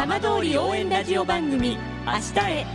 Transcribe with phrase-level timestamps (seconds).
[0.00, 1.76] 浜通り応援ラジオ番組
[2.06, 2.66] 明日へ。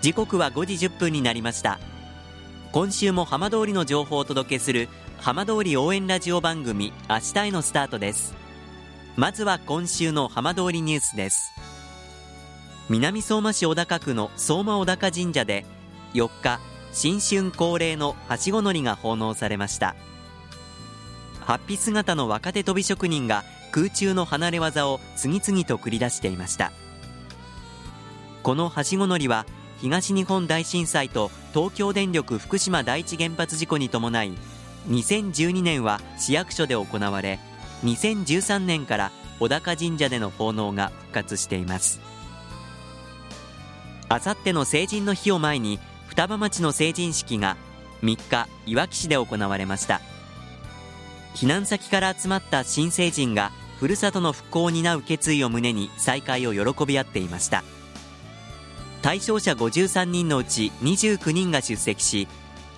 [0.00, 1.78] 時刻は5時1分になりました。
[2.72, 8.34] 今週も浜通りの情報をお届けする浜通り応援ラジオ番組明日へのスタートです。
[9.16, 11.52] まずは今週の浜通りニュースです。
[12.88, 15.66] 南相馬市小高区の相馬小高神社で
[16.14, 16.58] 4日
[16.90, 19.94] 新春恒例のはしご乗りが奉納されました。
[21.48, 26.72] ハッピ姿の若手飛び職人が空中の離れ技を次々と繰り出していました。
[28.42, 29.46] このはしご乗りは
[29.80, 34.34] 東日本大震災と東京電力福島第一原発事故に伴い
[34.90, 37.40] 2012年は市役所で行われ
[37.82, 39.10] 2013年から
[39.40, 41.98] 小高神社での奉納が復活しています。
[44.10, 47.56] あさっての成人の日を前に双葉町の成人式が
[48.02, 50.02] 3日いわき市で行われました。
[51.34, 57.62] 避難先から集まった新成人がふるさとの復興を担う決意を胸に再会を喜び合っていました。
[59.02, 62.26] 対象者53人のうち29人が出席し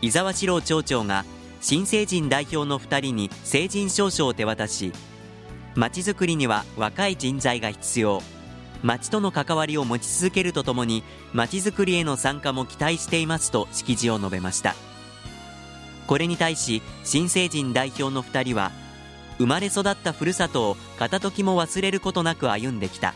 [0.02, 1.24] 伊沢史郎町長が
[1.62, 4.92] 新成人代表の2人に成人証書を手渡し
[5.74, 8.22] まちづくりには若い人材が必要。
[8.82, 14.74] 町との関わりを持ち続けるとともにまちづくりへの参加も期待していますと式辞を述べました。
[16.10, 18.72] これに対し新成人代表の2人は
[19.38, 23.14] 生まれ育ったふるさとを片時も忘れることなく歩んできた。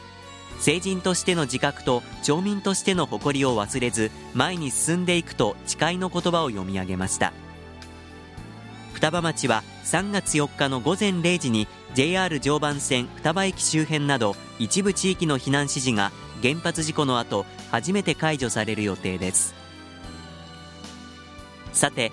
[0.60, 7.32] 成人としての自覚と町民としての誇りを忘れず前に進んでいくと誓いの言葉を読み上げました。
[8.92, 19.52] 双葉町は3月4日の午前0時に JR 常磐線双葉駅周辺など一部地域の避難指示が原発事故の後初めて解除される予定です。
[21.72, 22.12] さて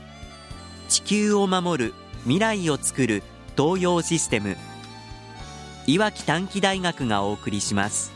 [1.11, 3.21] 球を守る未来をつくる
[3.57, 4.55] 東洋システム。
[5.85, 8.13] いわき短期大学がお送りします。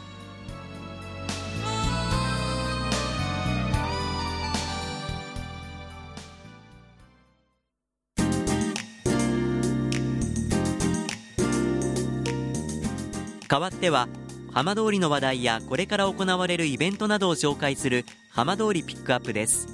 [13.49, 14.07] 代わっては
[14.53, 19.67] 浜通りの話題やこれから行われるイベントなどを紹介する浜通りピックアップです。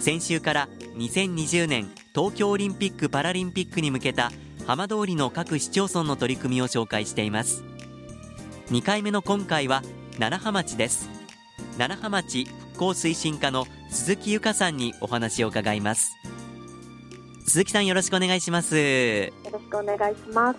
[0.00, 4.32] 先週から2020年東京オリンピック・パラリンピックに向けた
[4.66, 7.64] 浜通りの各市町村の取り組みを紹介しています。
[8.70, 9.82] 2回目の今回は
[10.18, 11.08] 楢葉町です。
[11.78, 16.12] 楢葉町復興推進課の鈴木由香さんにお話を伺います。
[17.46, 18.76] 鈴木さんよろしくお願いします。
[18.76, 20.58] よろしくお願いします。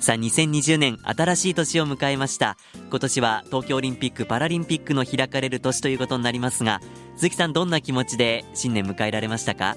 [0.00, 2.56] さあ2020年新しい年を迎えました。
[2.88, 6.80] 今年は東京オリンピック・パラリンピックの開かれる年ということになりますが
[7.16, 9.76] 鈴木さんどんな気持ちで新年迎えられましたか？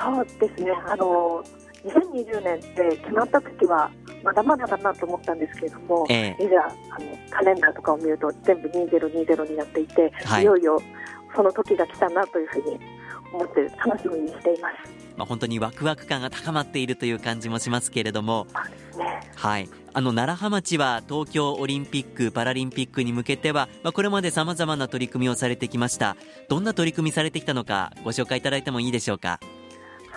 [0.00, 0.72] そうですね。
[0.86, 1.44] あの
[1.84, 3.90] 2020年って決まった時は
[4.22, 10.80] まだまだだなと思ったんですけれども、ええ、いざあのカレンダーとかを見ると全部2020になっていて、はい、いよいよ
[11.34, 12.78] その時が来たなというふうに
[13.32, 15.00] 思って楽しみにしています。
[15.16, 18.46] まあ、本当にワクワク感が高まっているという感じもしますけれども、
[18.96, 26.16] ね、はい、あの楢葉町は東京オリンピック・パラリンピックに向けては、まあ、これまでさまざまな取り組みをされてきました。
[26.48, 29.40] どんな取り組みされてきたのかご紹介いただいてもいいでしょうか？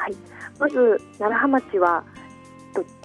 [0.03, 0.16] はい。
[0.59, 2.03] まず楢葉町は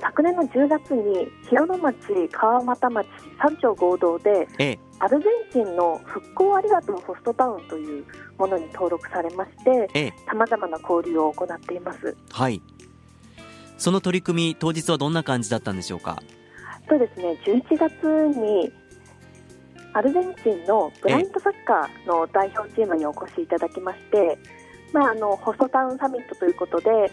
[0.00, 3.06] 昨年の10月に広野町、川俣町
[3.40, 8.04] 三町合同で、ええ、アルゼンチンの復興ありがとうホストタウンという
[8.36, 12.16] ものに登録されましてさまざまな交流を行っています。
[12.32, 12.60] はい。
[13.76, 16.20] その取り組み当日はどんな感じだったんでしょうか？
[16.88, 17.38] そうですね。
[17.44, 18.72] 11月に
[19.92, 24.38] アルゼンチンのブラインドサッカーの代表チームにお越しいただきまして、
[24.92, 27.10] まあ、あのホストタウンサミットということで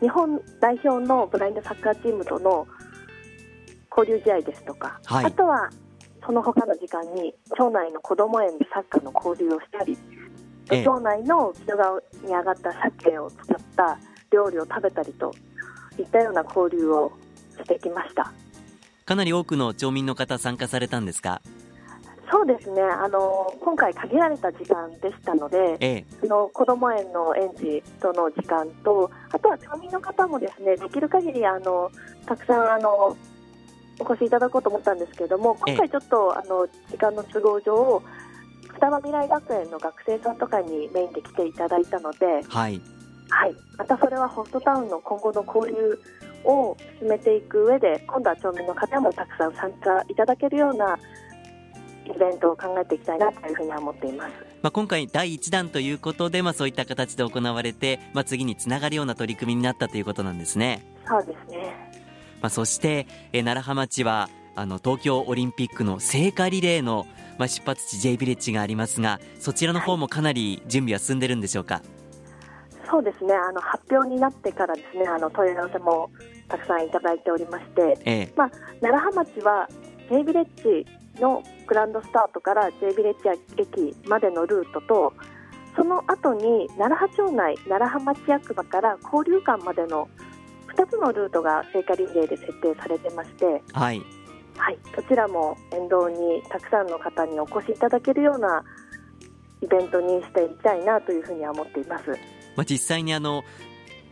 [0.00, 2.66] 日本代表のブラインドサッカーチームとの
[3.96, 5.70] 交流試合ですとか、はい、あとは
[6.24, 9.98] その他の時間に町内の子ども園でサッカーの交流をしたり、
[10.70, 13.98] 町内の木戸川に上がった鮭を使った
[14.30, 15.34] 料理を食べたりと
[15.98, 17.12] いったような交流を
[17.56, 18.32] してきました。
[19.04, 21.42] かなり多くの町民の方参加されたんですか？
[22.32, 22.80] そうですね。
[22.80, 31.92] あの今回限られた時間でしたので、ええ、その子ども園の園児との時間とあとは町民の方もですねできる限りあの
[32.24, 33.14] たくさんあの
[34.00, 38.02] お越しいただこうと思ったんですけれども今回ちょっとあの時間の都合上
[38.72, 42.80] 双葉未来学園の学生さんとかにメインで来ていただいたので、はい、
[43.28, 46.00] はい、またそれはホストタウンの今後の交流
[46.44, 50.98] を進めていく上で今度は町民の方もたくさん参加いただけるような
[52.06, 54.32] イベントを考えていきたいなというふうには思っています。
[54.62, 60.84] まあ、今回第1弾ということで、まあ、そういった形で行われて、まあ、次につながるような取り組みになったということなんですね。
[61.08, 61.74] そうですね、
[62.40, 67.06] まあ、そして、えー、楢葉町はあの東京オリンピックの聖火リレーの、
[67.38, 71.84] まあ、出発地 J ビレッジがありますがそちらの方もかなり準備は進んでるんでしょうか、はい、
[72.90, 76.10] そうですねあの発表になってからですねあの問い合わせも
[76.48, 78.50] たくさんいただいておりまして、ええ、まあ、
[78.82, 79.68] 楢葉町は
[80.10, 80.86] J ビレッジ
[81.20, 83.28] のグランドスタートから J ビレッジ
[83.58, 85.12] 駅までのルートと
[85.76, 90.08] その後に楢葉町内楢葉町役場から交流館までの
[90.76, 94.02] 2つのルートが聖火リレーで設定されてまして、はい、
[94.56, 98.64] はい、どちらも沿道にたくさんの方にお越しいただけるような
[99.62, 102.10] イベントにしていきたいなというふうには思っています。
[102.56, 103.44] まあ、実際にあの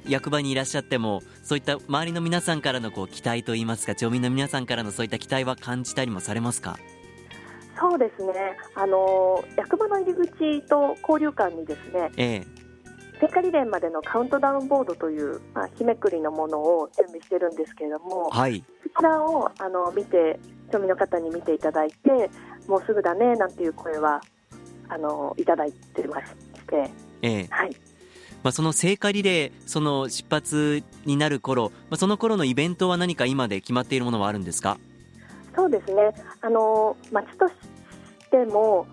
[0.09, 6.79] 役場にいらっしゃってもそういった周りの皆さんからのこう期待といいますか町民の皆さんからのそういった期待は感じたりもされますか？
[7.79, 8.33] そうですね。
[8.75, 12.47] あの役場の入り口と交流館にですね、ええ、
[13.21, 20.39] 聖火リレーまでのカウントダウンボードという、まあ、日めくりのものを準備してるんですけれども、はい、そちらをあの見て
[20.71, 22.31] 町民の方に見ていただいて
[22.69, 24.21] もうすぐだねなんていう声は
[24.89, 26.27] あのいただいてまし
[26.69, 26.91] て、
[27.23, 27.75] ええ、はい
[28.43, 34.79] まあ、その聖火リレーその出発になる頃、まあ、その頃のイベントは何か今で決まっているものはあるんですか？
[35.55, 36.13] そうですね。
[36.41, 37.55] あの町とし
[38.31, 38.87] ても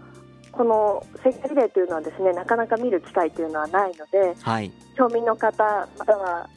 [0.52, 6.50] この聖火リレーというのはですねなかなか見る機会というのはないので、はい、町民の方または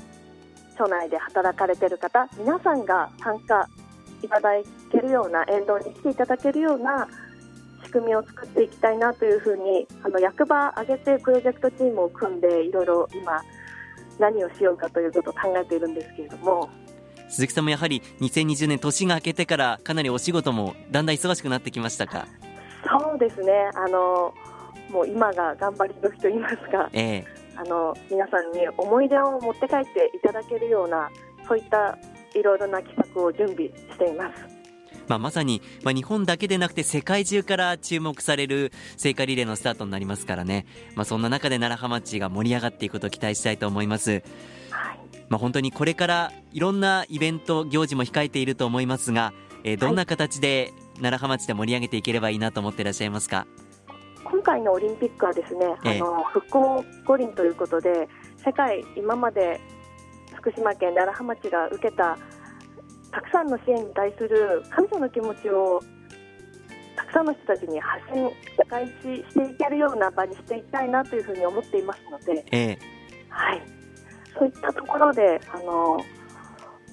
[0.78, 3.68] 町内で働かれている方皆さんが参加
[4.22, 4.50] いただ
[4.90, 7.06] けるような沿道に来ていただけるような
[7.90, 13.42] 仕組みを作っていきたいなというふうにあの役場挙げてプロジェクトチームを組んでいろいろ今
[14.20, 16.70] 何をしようかということを考えているんですけれども。
[17.28, 22.26] 鈴木さんもやはり2020年年が明けてからかなりお仕事もだんだん忙しくなってきましたか？
[22.88, 23.70] そうですね。
[23.74, 24.34] あの
[24.90, 27.24] もう今が頑張り時と言いますか、ええ、
[27.56, 31.08] あの皆さんに思い出を持って帰っていただけるような
[31.46, 31.96] そういった
[32.34, 34.59] いろいろな企画を準備しています。
[35.10, 44.22] まあ、まさに、まあ、日本だけでなくて世界中から注目される聖火リレーのスタートになりますからね、まあ、そんな中で楢葉町が盛り上がっていくことを期待したいと思います。
[44.70, 45.00] はい。
[45.28, 49.32] まあ、本当にこれからいろんなイベント行事も控えていると思いますが、
[49.64, 53.48] えー、どんな形で楢葉町で盛り上げていければいいなと思っていらっしゃいますか？
[54.22, 58.08] 今回のオリンピックはですね、えあの復興五輪ということで
[58.44, 59.60] 世界今まで
[60.36, 62.16] 福島県楢葉町が受けた
[63.12, 65.82] たくさんの支援に対する感謝の気持ちを
[66.96, 68.92] たくさんの人たちに発信社会し
[69.34, 72.78] ていけるような場にしていきたいなというふうに思っていますので、え
[73.28, 73.62] はい、
[74.38, 75.98] そういったところであの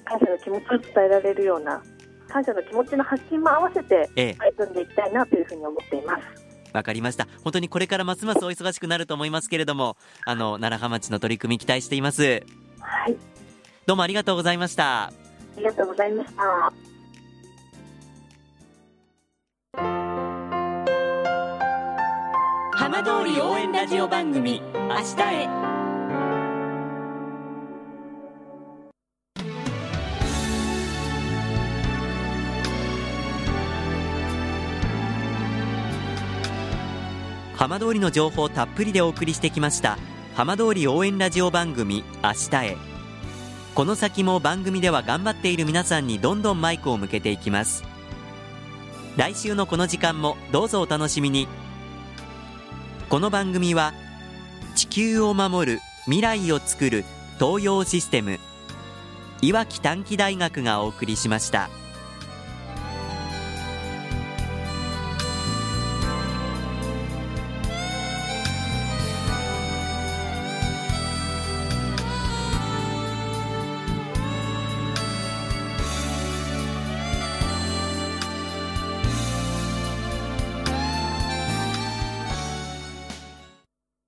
[0.04, 1.82] 感謝の気持ちを伝えられるような
[2.28, 6.48] 感謝の気持ちの発信も合わせて取り組んでいきたいなというふうに思っています。
[6.72, 7.26] わかりました。
[7.44, 12.42] 本当にこれからますますお忙しくなると思いますけれども、あの、楢葉町の取り組み期待しています。
[12.80, 13.16] はい。
[13.86, 15.27] どうもありがとうございました。
[15.58, 16.72] ありがとうございました。
[22.76, 25.48] 浜通り応援ラジオ番組明日へ
[37.56, 39.98] 浜通りの情報たっぷりでお送りしてきました
[40.34, 42.87] 浜通り応援ラジオ番組明日へ
[43.78, 47.84] この先も番組では頑張っている皆さんにどんどんマイクを向けていきます
[49.16, 51.46] 来週のこの時間もどうぞお楽しみに
[53.08, 53.94] この番組は
[54.74, 57.04] 地球を守る未来をつくる
[57.38, 58.40] 東洋システム
[59.42, 61.70] いわき短期大学がお送りしました。